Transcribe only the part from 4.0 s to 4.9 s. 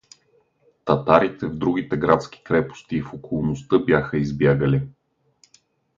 избягали.